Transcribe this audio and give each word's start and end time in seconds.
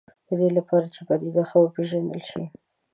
د 0.27 0.29
دې 0.39 0.49
لپاره 0.57 0.85
چې 0.93 1.01
پدیده 1.07 1.43
ښه 1.49 1.57
وپېژندل 1.61 2.21
شي. 2.29 2.43